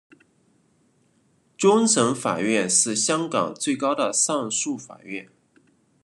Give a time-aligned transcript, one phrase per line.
[1.55, 5.29] 终审法院是香港最高的上诉法院。